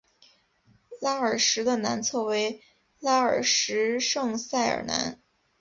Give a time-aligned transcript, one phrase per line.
[0.99, 2.63] 拉尔什的南侧为
[2.99, 5.19] 拉尔什圣塞尔南。